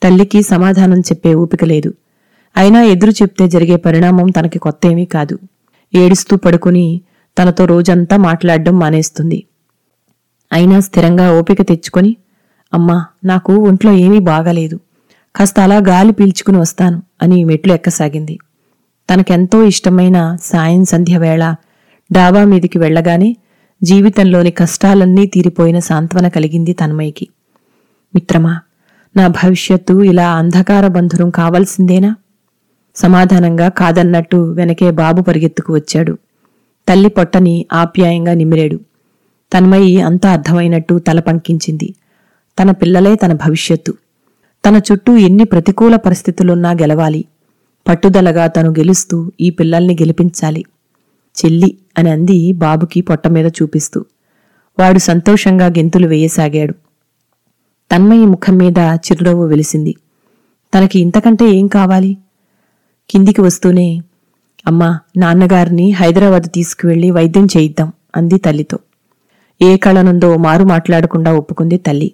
తల్లికి 0.03 0.43
సమాధానం 0.43 1.01
చెప్పే 1.01 1.35
ఊపిక 1.35 1.65
లేదు. 1.65 1.95
అయినా 2.57 2.83
ఎదురు 2.83 3.11
చెప్తే 3.11 3.49
జరిగే 3.49 3.77
పరిణామం 3.77 4.31
తనకి 4.31 4.59
కొత్తేమీ 4.59 5.05
కాదు. 5.05 5.39
ఏడుస్తూ 5.95 6.37
పడుకుని 6.37 7.01
తనతో 7.39 7.65
రోజంతా 7.65 8.17
మాట్లాడడం 8.17 8.79
మానేస్తుంది. 8.79 9.45
అయినా 10.53 10.81
స్థిరంగా 10.81 11.39
ఓపిక 11.39 11.63
తెచ్చుకొని 11.63 12.17
అమ్మా 12.75 13.07
నాకు 13.25 13.53
ఒంట్లో 13.53 13.93
ఏమీ 13.93 14.19
బాగాలేదు. 14.19 14.81
కాస్త 15.37 15.61
అలా 15.61 15.77
గాలి 15.77 16.13
పీల్చుకుని 16.13 16.59
వస్తాను 16.59 17.03
అని 17.23 17.45
మెట్లు 17.45 17.73
ఎక్కసాగింది. 17.73 18.39
తనకెంతో 19.09 19.63
ఇష్టమైన 19.63 20.37
సాయం 20.43 20.85
సంధ్య 20.85 21.19
వేళ 21.19 21.55
డాబా 22.13 22.45
మీదికి 22.45 22.79
వెళ్ళగానే 22.79 23.37
జీవితంలోని 23.83 24.51
కష్టాలన్నీ 24.51 25.27
తీరిపోయిన 25.27 25.79
సాంత్వన 25.79 26.29
కలిగింది 26.29 26.73
తన్మయ్యకి. 26.73 27.29
మిత్రమా 28.15 28.61
నా 29.17 29.27
భవిష్యత్తు 29.27 30.03
ఇలా 30.03 30.37
అంధకార 30.37 30.87
బంధురం 30.87 31.31
కావాల్సిందేనా? 31.31 32.15
సమాధానంగా 32.97 33.69
కాదన్నట్టు 33.69 34.37
వెనకే 34.37 34.91
బాబు 34.91 35.23
పరిగెత్తుకు 35.23 35.75
వచ్చాడు. 35.75 36.19
తల్లి 36.89 37.09
పొట్టని 37.09 37.67
ఆప్యాయంగా 37.73 38.35
నిమిరాడు. 38.35 38.81
తన్మయి 39.53 40.01
అంతా 40.01 40.31
అర్థమైనట్టు 40.31 40.99
తల 40.99 41.21
పంకించింది. 41.21 41.95
తన 42.63 42.71
పిల్లలే 42.71 43.15
తన 43.15 43.33
భవిష్యత్తు. 43.33 43.95
తన 44.69 44.81
చుట్టూ 44.93 45.17
ఎన్ని 45.17 45.45
ప్రతికూల 45.45 45.97
పరిస్థితులున్నా 45.97 46.71
గెలవాలి. 46.71 47.25
పట్టుదలగా 47.89 48.47
తను 48.47 48.71
గెలుస్తూ 48.71 49.33
ఈ 49.41 49.51
పిల్లల్ని 49.51 49.95
గెలిపించాలి. 49.95 50.65
చెల్లి 51.37 51.79
అని 51.99 52.11
అంది 52.11 52.53
బాబుకి 52.53 53.01
పొట్ట 53.01 53.27
మీద 53.27 53.47
చూపిస్తూ. 53.47 54.05
వాడు 54.79 54.99
సంతోషంగా 54.99 55.67
గెంతులు 55.67 56.07
వేయసాగాడు. 56.07 56.73
తన్మయి 57.93 58.27
ముఖం 58.27 58.57
మీద 58.57 58.79
చిరునవ్వు 58.79 59.47
వెలిసింది. 59.47 59.95
తనకి 60.75 61.01
ఇంతకంటే 61.01 61.45
ఏం 61.45 61.67
కావాలి? 61.67 62.17
కిందికి 63.11 63.41
వస్తూనే 63.41 64.03
అమ్మా 64.67 64.99
నాన్నగారిని 65.17 65.91
హైదరాబాద్ 65.91 66.51
తీసుకువెళ్ళి 66.55 67.11
వైద్యం 67.11 67.45
చేయిద్దాం 67.45 67.93
అంది 68.17 68.39
తల్లితో. 68.39 68.79
ఏ 69.63 69.77
కళనుందో 69.77 70.37
మారు 70.37 70.65
మాట్లాడకుండా 70.65 71.33
ఒప్పుకుంది 71.35 71.77
తల్లి. 71.77 72.13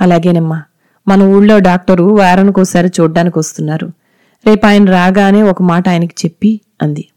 అలాగేనమ్మా 0.00 0.62
మన 1.08 1.22
ఊళ్ళో 1.22 1.58
డాక్టరు 1.58 2.04
వారానికోసారి 2.04 2.88
చూడ్డానికి 3.00 3.38
వస్తున్నారు 3.38 3.86
రేపు 4.46 4.66
ఆయన 4.66 4.84
రాగానే 4.84 5.42
ఒక 5.42 5.62
మాట 5.62 5.88
ఆయనకి 5.88 6.14
చెప్పి 6.26 6.60
అంది. 6.82 7.08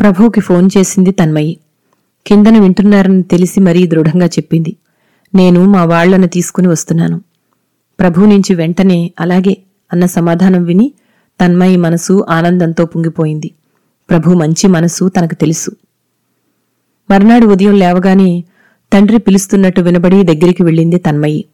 ప్రభువుకి 0.00 0.40
ఫోన్ 0.40 0.70
చేసింది 0.78 1.10
తన్మయి. 1.10 1.58
కిందన 2.26 2.58
వింటున్నారని 2.58 3.22
తెలిసి 3.22 3.60
మరీ 3.60 3.86
దృఢంగా 3.86 4.26
చెప్పింది. 4.26 4.76
నేను 5.34 5.64
మా 5.64 5.84
వాళ్ళను 5.84 6.26
తీసుకుని 6.26 6.68
వస్తున్నాను. 6.68 7.20
ప్రభు 8.00 8.20
నుంచి 8.20 8.54
వెంటనే 8.54 9.12
అలాగే 9.20 9.56
అన్న 9.92 10.06
సమాధానం 10.06 10.64
విని 10.64 10.92
తన్మయి 11.40 11.76
మనసు 11.76 12.26
ఆనందంతో 12.28 12.86
పొంగిపోయింది. 12.86 13.50
ప్రభు 14.10 14.30
మంచి 14.30 14.66
మనసు 14.66 15.08
తనకు 15.08 15.34
తెలుసు. 15.34 15.70
మర్నాడు 17.10 17.46
ఉదయం 17.46 17.74
లేవగానే 17.74 18.44
తండ్రి 18.92 19.18
పిలుస్తున్నట్టు 19.18 19.80
వినబడి 19.80 20.22
దగ్గరికి 20.22 20.62
వెళ్ళింది 20.62 20.98
తన్మయి. 20.98 21.44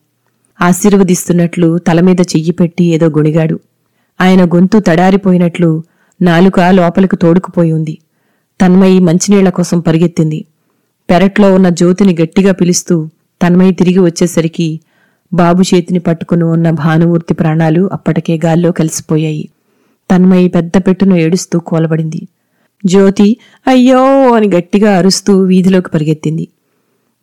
ఆశీర్వదిస్తున్నట్లు 0.61 1.79
తలమీద 1.79 2.21
చెయ్యి 2.21 2.51
పెట్టి 2.51 2.85
ఏదో 2.85 3.07
గొణిగాడు. 3.07 3.61
ఆయన 4.21 4.45
గొంతు 4.45 4.79
తడారిపోయినట్లు 4.79 5.83
నాలుక 6.23 6.61
లోపలికి 6.61 7.17
తోడుకుపోయి 7.17 7.73
ఉంది. 7.73 7.99
తన్మయి 8.61 8.99
మంచినీళ్ళ 8.99 9.49
కోసం 9.49 9.81
పరిగెత్తింది. 9.81 10.45
పెరట్లో 11.11 11.55
ఉన్న 11.55 11.69
జ్యోతిని 11.69 12.17
గట్టిగా 12.21 12.53
పిలుస్తూ 12.53 13.09
తన్మయి 13.43 13.73
తిరిగి 13.73 13.99
వచ్చేసరికి 13.99 14.81
బాబు 15.33 15.63
చేతిని 15.63 15.99
పట్టుకుని 15.99 16.45
ఉన్న 16.45 16.71
భానుమూర్తి 16.71 17.35
ప్రాణాలు 17.35 17.91
అప్పటికే 17.93 18.41
గాల్లో 18.45 18.73
కలిసిపోయాయి. 18.73 19.49
తన్మయి 20.11 20.49
పెద్ద 20.49 20.73
పెట్టును 20.77 21.15
ఏడుస్తూ 21.17 21.59
కోలబడింది. 21.59 22.29
జ్యోతి 22.87 23.37
అయ్యో 23.67 24.33
అని 24.35 24.49
గట్టిగా 24.49 24.99
అరుస్తూ 24.99 25.39
వీధిలోకి 25.39 25.89
పరిగెత్తింది. 25.89 26.49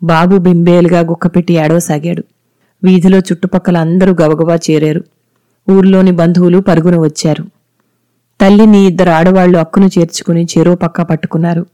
బాబు 0.04 0.38
బింబేలుగా 0.38 1.00
గుక్కపెట్టి 1.00 1.54
ఏడవసాగాడు. 1.54 2.24
వీధిలో 2.84 3.18
చుట్టుపక్కల 3.18 3.78
అందరూ 3.78 4.12
గబగబా 4.14 4.56
చేరారు. 4.56 5.04
ఊర్లోని 5.72 6.12
బంధువులు 6.12 6.60
పరుగున 6.60 7.00
వచ్చారు. 7.00 7.57
తల్లిని 8.40 8.86
ఇద్దరు 8.86 9.10
ఆడవాళ్ళు 9.10 9.58
అక్కును 9.58 9.88
చేర్చుకుని 9.88 10.44
చెరో 10.44 10.76
పక్క 10.76 11.02
పట్టుకున్నారు. 11.02 11.66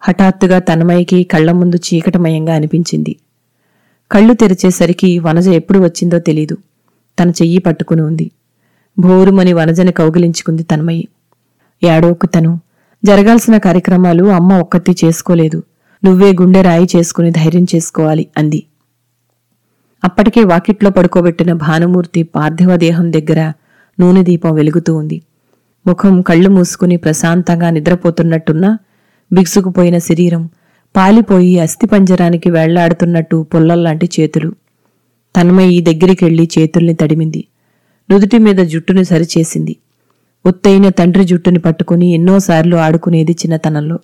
హఠాత్తుగా 0.00 0.58
తన్మయ్యకి 0.58 1.24
కళ్ళ 1.24 1.52
ముందు 1.52 1.76
చీకటమయంగా 1.76 2.54
అనిపించింది. 2.54 3.16
కళ్ళు 4.10 4.34
తెరిచేసరికి 4.34 5.18
వనజ 5.18 5.48
ఎప్పుడు 5.48 5.78
వచ్చిందో 5.78 6.18
తెలీదు. 6.18 6.56
తన 7.18 7.30
చెయ్యి 7.30 7.58
పట్టుకుని 7.58 8.02
ఉంది. 8.02 8.30
భోరుమని 8.98 9.52
వనజని 9.52 9.92
కౌగిలించుకుంది 9.92 10.62
తన్మయ్యి 10.62 11.08
ఏడోకుతను 11.82 12.60
జరగాల్సిన 13.04 13.56
కార్యక్రమాలు 13.56 14.24
అమ్మ 14.24 14.52
ఒక్కతి 14.54 14.96
చేసుకోలేదు. 15.04 15.62
నువ్వే 16.04 16.32
గుండె 16.32 16.62
రాయి 16.62 16.86
చేసుకుని 16.96 17.30
ధైర్యం 17.30 17.66
చేసుకోవాలి 17.74 18.26
అంది. 18.38 18.62
అప్పటికే 20.04 20.44
వాకిట్లో 20.44 20.90
పడుకోబెట్టిన 20.90 21.52
భానుమూర్తి 21.52 22.22
పార్థివ 22.22 22.76
దేహం 22.76 23.12
దగ్గర 23.12 23.52
నూనె 24.00 24.22
దీపం 24.22 24.54
వెలుగుతూ 24.54 24.96
ఉంది. 24.96 25.22
ముఖం 25.86 26.22
కళ్ళు 26.22 26.50
మూసుకుని 26.50 26.96
ప్రశాంతంగా 26.96 27.70
నిద్రపోతున్నట్టున్నా 27.70 28.78
బిగుసుకుపోయిన 29.32 29.98
శరీరం 29.98 30.50
పాలిపోయి 30.96 31.58
అస్థిపంజరానికి 31.58 32.50
వెళ్ళాడుతున్నట్టు 32.50 33.46
పొల్లల్లాంటి 33.54 34.10
చేతులు. 34.20 34.54
తన్మయి 35.36 35.80
దగ్గరికెళ్ళి 35.80 36.48
చేతుల్ని 36.58 36.94
తడిమింది. 36.94 37.44
నుదుటి 38.10 38.38
మీద 38.38 38.56
జుట్టుని 38.56 39.04
సరిచేసింది. 39.04 39.76
ఒత్తైన 40.46 40.88
తండ్రి 40.88 41.24
జుట్టుని 41.24 41.58
పట్టుకుని 41.58 42.14
ఎన్నోసార్లు 42.14 42.76
ఆడుకునేది 42.76 43.32
చిన్నతనంలో. 43.32 43.98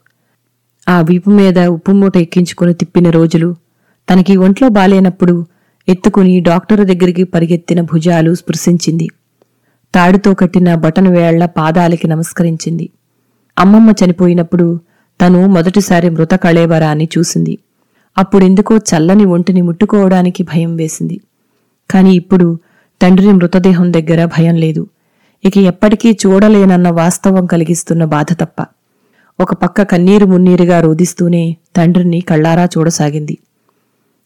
ఆ 0.89 1.01
వీపు 1.01 1.31
మీద 1.31 1.59
ఉప్పు 1.59 1.93
మూట 1.93 2.17
ఎక్కించుకుని 2.17 2.75
తిప్పిన 2.75 3.11
రోజులు. 3.11 3.57
తనకి 4.11 4.37
ఒంట్లో 4.37 4.69
బాలేనప్పుడు 4.69 5.47
ఎత్తుకుని 5.89 6.41
డాక్టరు 6.41 6.85
దగ్గరికి 6.85 7.25
పరిగెత్తిన 7.25 7.81
భుజాలు 7.81 8.35
స్పృశించింది. 8.35 9.11
తాడుతో 9.95 10.35
కట్టిన 10.35 10.75
బటన్ 10.75 11.09
వేళ్ళ 11.09 11.47
పాదాలకి 11.47 12.09
నమస్కరించింది. 12.09 12.91
అమ్మమ్మ 13.59 13.91
చనిపోయినప్పుడు 13.91 14.81
తను 15.21 15.47
మొదటిసారి 15.47 16.11
మృత 16.11 16.35
కళేవరాన్ని 16.35 17.09
చూసింది. 17.19 17.59
అప్పుడెందుకో 18.19 18.77
చల్లని 18.77 19.25
ఒంటిని 19.25 19.63
ముట్టుకోవడానికి 19.63 20.43
భయం 20.43 20.77
వేసింది. 20.77 21.21
కాని 21.91 22.15
ఇప్పుడు 22.15 22.59
తండ్రి 23.03 23.33
మృతదేహం 23.33 23.93
దగ్గర 23.93 24.25
భయం 24.25 24.57
లేదు. 24.57 24.87
ఇక 25.45 25.59
ఎప్పటికీ 25.59 26.19
చూడలేనన్న 26.27 26.89
వాస్తవం 26.91 27.47
కలిగిస్తున్న 27.47 28.05
బాధ 28.05 28.27
తప్ప. 28.33 28.67
ఒక 29.41 29.55
పక్క 29.55 29.83
కన్నీరు 29.83 30.27
మున్నీరుగా 30.27 30.81
రోదిస్తూనే 30.81 31.57
తండ్రిని 31.77 32.21
కళ్ళారా 32.21 32.65
చూడసాగింది. 32.65 33.39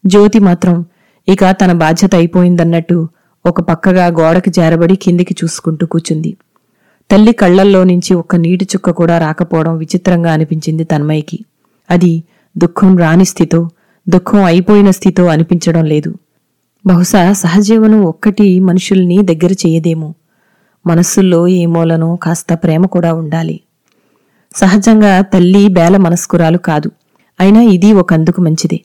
జ్యోతి 0.06 0.38
మాత్రం 0.38 0.84
ఇక 1.28 1.50
తన 1.50 1.72
బాధ్యత 1.72 2.14
అయిపోయిందన్నట్టు 2.14 3.08
ఒక 3.46 3.60
పక్కగా 3.60 4.06
గోడకి 4.06 4.50
జారబడి 4.50 4.96
కిందికి 4.96 5.36
చూసుకుంటూ 5.44 5.86
కూచుంది. 5.86 6.36
తల్లి 7.10 7.32
కళ్ళల్లో 7.32 7.84
నుంచి 7.84 8.14
ఒక్క 8.14 8.36
నీటి 8.36 8.64
చుక్క 8.64 8.90
కూడా 8.90 9.18
రాకపోవడం 9.18 9.76
విచిత్రంగా 9.76 10.32
అనిపించింది 10.32 10.84
తన్మయ్యకి. 10.84 11.38
అది 11.90 12.22
దుఃఖం 12.58 12.98
రాని 12.98 13.24
స్థితో 13.24 13.70
దుఃఖం 14.08 14.44
అయిపోయిన 14.44 14.90
స్థితో 14.90 15.26
అనిపించడం 15.26 15.84
లేదు. 15.84 16.14
బహుశా 16.86 17.32
సహజీవనం 17.32 18.04
ఒక్కటి 18.04 18.60
మనుషుల్ని 18.60 19.18
దగ్గర 19.22 19.52
చేయదేమో. 19.52 20.14
మనస్సుల్లో 20.86 21.48
ఏ 21.48 21.66
కాస్త 22.22 22.54
ప్రేమ 22.54 22.86
కూడా 22.86 23.14
ఉండాలి. 23.14 23.60
సహజంగా 24.56 25.20
తల్లి 25.20 25.68
బేల 25.68 25.96
మనస్కురాలు 25.96 26.58
కాదు. 26.58 26.90
అయినా 27.40 27.60
ఇది 27.60 27.92
ఒక 27.92 28.12
అందుకు 28.12 28.40
మంచిదే. 28.40 28.80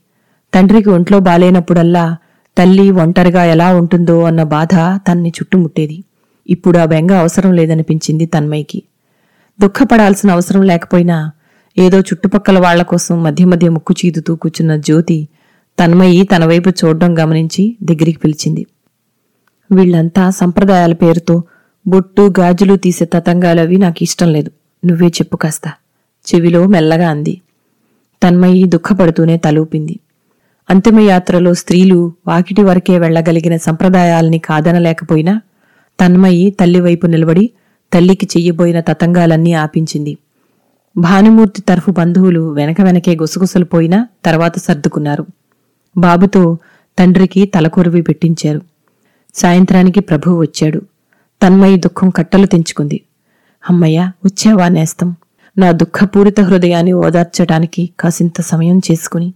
తండ్రికి 0.53 0.89
ఒంట్లో 0.89 1.19
బాలేనప్పుడల్లా 1.19 2.17
తల్లి 2.57 2.91
ఒంటరిగా 2.91 3.43
ఎలా 3.43 3.75
ఉంటుందో 3.75 4.23
అన్న 4.23 4.43
బాధ 4.43 4.69
తన్ని 5.07 5.29
చుట్టుముట్టేది. 5.29 6.03
ఇప్పుడు 6.49 6.77
ఆ 6.77 6.85
బెంగ 6.85 7.11
అవసరం 7.11 7.53
లేదనిపించింది 7.53 8.25
తన్మయ్యకి. 8.25 8.83
దుఃఖపడాల్సిన 9.61 10.31
అవసరం 10.31 10.61
లేకపోయినా 10.61 11.31
ఏదో 11.77 11.99
చుట్టుపక్కల 11.99 12.59
వాళ్ళ 12.59 12.81
కోసం 12.81 13.23
మధ్య 13.23 13.45
మధ్య 13.45 13.69
ముక్కు 13.69 13.93
చీదుతూ 14.05 14.35
కూర్చున్న 14.35 14.75
జ్యోతి 14.75 15.27
తన్మయి 15.79 16.23
తన 16.23 16.45
వైపు 16.45 16.69
చూడడం 16.69 17.19
గమనించి 17.19 17.77
దగ్గరికి 17.83 18.19
పిలిచింది. 18.19 18.65
వీళ్ళంతా 19.71 20.29
సంప్రదాయాల 20.29 20.93
పేరుతో 20.93 21.43
బొట్టు 21.87 22.33
గాజులు 22.39 22.75
తీసే 22.75 23.05
తతంగాలు 23.05 23.61
అవి 23.61 23.77
నాకు 23.77 24.03
ఇష్టం 24.03 24.33
లేదు. 24.33 24.51
నువ్వే 24.85 25.07
చెప్పు 25.07 25.37
కాస్త. 25.37 25.61
చెవిలో 26.27 26.67
మెల్లగా 26.67 27.09
అంది. 27.09 27.41
తన్మయి 28.23 28.63
దుఃఖపడుతూనే 28.63 29.37
తలూపింది. 29.37 29.99
అంతిమయాత్రలో 30.69 31.53
స్త్రీలు 31.53 32.13
వాకిటి 32.27 32.63
వరకే 32.63 32.99
వెళ్ళగలిగిన 32.99 33.57
సంప్రదాయాల్ని 33.57 34.39
కాదనలేకపోయినా 34.39 35.41
తన్మయి 36.01 36.51
తల్లివైపు 36.51 37.07
నిలబడి 37.07 37.49
తల్లికి 37.93 38.27
చెయ్యబోయిన 38.37 38.79
తతంగాలన్నీ 38.79 39.53
ఆపించింది. 39.53 40.17
భానుమూర్తి 40.97 41.61
తరఫు 41.61 41.91
బంధువులు 41.91 42.53
వెనక 42.53 42.81
వెనకే 42.81 43.15
గుసగుసలు 43.15 43.65
పోయినా 43.65 44.07
తర్వాత 44.25 44.59
సర్దుకున్నారు. 44.59 45.25
బాబుతో 45.97 46.57
తండ్రికి 46.99 47.45
తలకొరివి 47.45 48.01
పెట్టించారు. 48.01 48.61
సాయంత్రానికి 49.35 49.99
ప్రభు 49.99 50.41
వచ్చాడు. 50.41 50.81
తన్మయి 51.43 51.77
దుఃఖం 51.77 52.09
కట్టలు 52.09 52.45
తెంచుకుంది. 52.45 53.01
అమ్మయ్య 53.69 54.11
వచ్చావా 54.25 54.67
నేస్తం? 54.67 55.15
నా 55.57 55.71
దుఃఖపూరిత 55.71 56.39
హృదయాన్ని 56.39 56.93
ఓదార్చటానికి 56.93 57.89
కాసింత 57.99 58.41
సమయం 58.41 58.81
చేసుకుని 58.91 59.33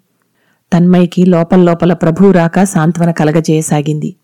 తన్మయికి 0.73 1.25
లోపల 1.25 1.59
లోపల 1.59 1.93
ప్రభువు 1.93 2.31
రాక 2.31 2.63
సాంత్వన 2.63 3.11
కలగజేయసాగింది. 3.11 4.15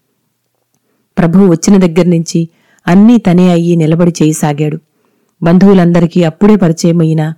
ప్రభువు 1.18 1.48
వచ్చిన 1.48 1.78
దగ్గర్నుంచి 1.78 2.50
అన్నీ 2.88 3.18
తనే 3.18 3.52
అయ్యి 3.52 3.76
నిలబడి 3.76 4.14
చేయసాగాడు. 4.24 4.80
బంధువులందరికీ 5.44 6.24
అప్పుడే 6.24 6.56
పరిచయమైన 6.56 7.34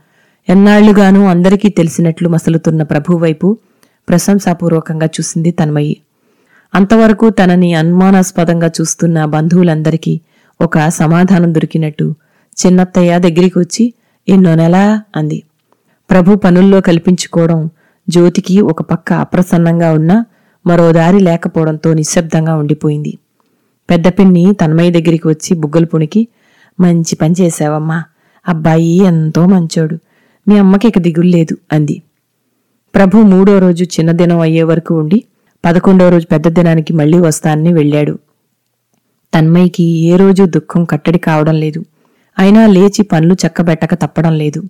ఎన్నాళ్ళుగానూ 0.49 1.25
అందరికీ 1.25 1.69
తెలిసినట్లు 1.69 2.29
మసలుతున్న 2.29 2.83
ప్రభువైపు 2.83 3.47
వైపు 3.47 3.57
ప్రశంసాపూర్వకంగా 4.09 5.05
చూసింది 5.05 5.51
తన్మయి 5.51 5.97
అంతవరకు 6.75 7.29
తనని 7.29 7.73
అనుమానాస్పదంగా 7.73 8.71
చూస్తున్న 8.81 9.25
బంధువులందరికీ 9.25 10.21
ఒక 10.61 10.79
సమాధానం 10.87 11.53
దొరికినట్టు 11.53 12.15
చిన్నత్తయ్య 12.65 13.19
దగ్గరికి 13.19 13.59
వచ్చి 13.59 13.93
ఎన్నో 14.29 14.55
నెలా? 14.55 15.03
అంది. 15.15 15.43
ప్రభు 16.09 16.35
పనుల్లో 16.35 16.81
కల్పించుకోవడం 16.81 17.69
జ్యోతికి 18.09 18.61
ఒక 18.61 18.81
పక్క 18.81 19.13
అప్రసన్నంగా 19.13 19.93
ఉన్నా 19.93 20.25
మరో 20.67 20.91
దారి 20.91 21.19
లేకపోవడంతో 21.19 21.93
నిశ్శబ్దంగా 21.93 22.55
ఉండిపోయింది. 22.55 23.17
పెద్ద 23.89 24.07
పిన్ని 24.07 24.53
తన్మయ్య 24.53 24.91
దగ్గరికి 24.91 25.27
వచ్చి 25.27 25.55
బుగ్గలు 25.55 25.85
పుణికి 25.85 26.27
మంచి 26.79 27.15
పని 27.15 27.35
చేశావమ్మా. 27.41 28.03
అబ్బాయి 28.47 29.03
ఎంతో 29.03 29.45
మంచోడు. 29.45 29.97
మీ 30.47 30.57
అమ్మకి 30.57 30.87
ఇక 30.87 30.99
దిగుల్లేదు 30.99 31.57
అంది. 31.71 32.01
ప్రభు 32.95 33.17
మూడో 33.17 33.59
రోజు 33.59 33.83
చిన్న 33.83 34.11
దినం 34.11 34.39
అయ్యే 34.39 34.63
వరకు 34.63 34.99
ఉండి 34.99 35.23
పదకొండో 35.65 36.09
రోజు 36.09 36.27
పెద్ద 36.27 36.47
దినానికి 36.47 36.93
మళ్ళీ 36.93 37.19
వస్తానని 37.19 37.73
వెళ్ళాడు. 37.73 38.19
తన్మయ్యకి 39.33 39.83
ఏ 39.83 40.15
రోజు 40.15 40.43
దుఃఖం 40.43 40.85
కట్టడి 40.85 41.19
కావడం 41.19 41.55
లేదు. 41.55 41.85
అయినా 42.39 42.67
లేచి 42.67 43.03
పనులు 43.03 43.33
చక్కబెట్టక 43.33 43.93
తప్పడం 43.93 44.37
లేదు. 44.37 44.63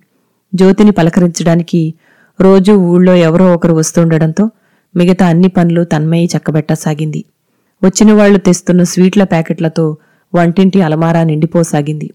జ్యోతిని 0.54 0.90
పలకరించడానికి 0.90 1.94
రోజూ 2.40 2.76
ఊళ్ళో 2.76 3.14
ఎవరో 3.14 3.54
ఒకరు 3.54 3.74
వస్తుండడంతో 3.74 4.50
మిగతా 4.96 5.26
అన్ని 5.26 5.48
పనులు 5.48 5.84
తన్మయి 5.84 6.28
చక్కబెట్టసాగింది. 6.36 7.24
వచ్చిన 7.84 8.12
వాళ్ళు 8.12 8.38
తెస్తున్న 8.38 8.82
స్వీట్ల 8.82 9.24
ప్యాకెట్లతో 9.24 9.96
వంటింటి 10.34 10.82
అలమారా 10.82 11.22
నిండిపోసాగింది. 11.24 12.10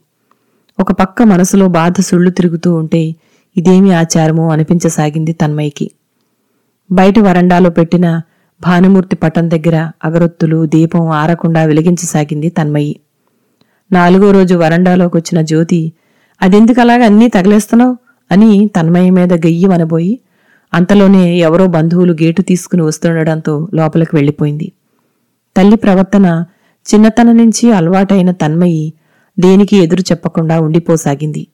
ఒక 0.80 0.92
పక్క 0.92 1.24
మనసులో 1.24 1.68
బాధ 1.68 1.94
సుళ్ళు 2.02 2.30
తిరుగుతూ 2.30 2.76
ఉంటే 2.76 3.16
ఇదేమి 3.58 3.94
ఆచారమో 3.94 4.50
అనిపించసాగింది 4.50 5.34
తన్మయ్యకి. 5.34 5.92
బయట 6.92 7.20
వరండాలో 7.20 7.70
పెట్టిన 7.70 8.22
భానుమూర్తి 8.64 9.16
పటం 9.16 9.50
దగ్గర 9.50 9.92
అగరొత్తులు 10.04 10.66
దీపం 10.66 11.08
ఆరకుండా 11.10 11.64
వెలిగించసాగింది 11.64 12.50
తన్మయి 12.50 13.00
నాలుగో 13.92 14.32
రోజు 14.32 14.56
వరండాలోకి 14.56 15.18
వచ్చిన 15.18 15.42
జ్యోతి 15.42 15.94
అదెందుకలాగా 16.42 17.06
అన్నీ 17.06 17.28
తగిలేస్తున్నావు? 17.28 18.07
అని 18.32 18.70
తన్మయ్య 18.76 19.10
మీద 19.10 19.34
గెయ్యి 19.34 19.46
గెయ్యమనబోయి 19.46 20.20
అంతలోనే 20.74 21.38
ఎవరో 21.38 21.68
బంధువులు 21.68 22.14
గేటు 22.14 22.42
తీసుకుని 22.42 22.82
వస్తుండడంతో 22.82 23.68
లోపలికి 23.74 24.16
వెళ్ళిపోయింది. 24.16 24.72
తల్లి 25.58 25.76
ప్రవర్తన 25.76 26.46
చిన్నతనం 26.86 27.38
నుంచి 27.38 27.72
అలవాటైన 27.72 28.32
తన్మయి 28.32 28.94
దేనికి 29.40 29.78
ఎదురు 29.78 30.02
చెప్పకుండా 30.02 30.62
ఉండిపోసాగింది. 30.62 31.48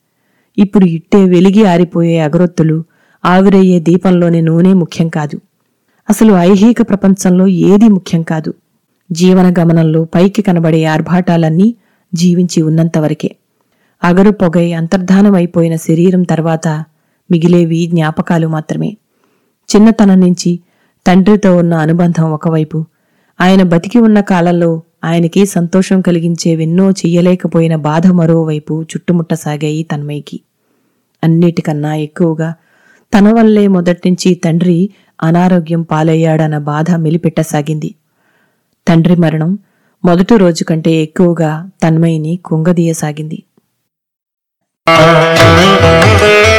ఇప్పుడు 0.57 0.85
ఇట్టే 0.85 1.25
వెలిగి 1.25 1.65
ఆరిపోయే 1.65 2.19
అగరొత్తులు 2.19 2.83
ఆవిరయ్యే 3.25 3.79
దీపంలోని 3.79 4.41
నూనె 4.41 4.73
ముఖ్యం 4.73 5.09
కాదు. 5.09 5.41
అసలు 6.09 6.33
ఐహిక 6.33 6.81
ప్రపంచంలో 6.81 7.47
ఏదీ 7.47 7.87
ముఖ్యం 7.87 8.23
కాదు. 8.23 8.53
జీవన 9.11 9.53
గమనంలో 9.59 10.03
పైకి 10.03 10.41
కనబడే 10.41 10.85
ఆర్భాటాలన్నీ 10.85 11.75
జీవించి 12.13 12.61
ఉన్నంతవరకే. 12.61 13.35
అగరు 14.03 14.31
పొగై 14.31 14.73
అంతర్ధానమైపోయిన 14.73 15.75
శరీరం 15.75 16.23
తర్వాత 16.23 16.67
మిగిలేవి 17.31 17.85
జ్ఞాపకాలు 17.85 18.47
మాత్రమే. 18.47 18.97
చిన్నతనం 19.69 20.19
నుంచి 20.19 20.59
తండ్రితో 21.07 21.57
ఉన్న 21.57 21.73
అనుబంధం 21.73 22.31
ఒకవైపు 22.31 22.85
ఆయన 23.41 23.63
బతికి 23.63 23.99
ఉన్న 23.99 24.21
కాలంలో 24.21 24.81
ఆయనకి 25.03 25.45
సంతోషం 25.45 26.01
కలిగించేవెన్నో 26.01 26.91
చెయ్యలేకపోయిన 26.91 27.75
బాధ 27.75 28.07
మరోవైపు 28.07 28.83
చుట్టుముట్టసాగాయి 28.83 29.83
తన్మయ్యకి. 29.83 30.39
అన్నిటికన్నా 31.23 31.95
ఎక్కువగా 31.95 32.53
తన 33.17 33.31
వల్లే 33.33 33.67
మొదట్నుంచి 33.67 34.35
తండ్రి 34.35 34.89
అనారోగ్యం 35.23 35.81
పాలయ్యాడన్న 35.81 36.57
బాధ 36.57 36.91
మెలిపెట్టసాగింది. 36.95 37.95
తండ్రి 38.87 39.15
మరణం 39.15 39.59
మొదటి 40.05 40.37
రోజు 40.37 40.63
కంటే 40.63 40.91
ఎక్కువగా 40.91 41.69
తన్మయిని 41.83 42.39
కుంగదీయసాగింది. 42.45 43.43
oh 44.85 46.52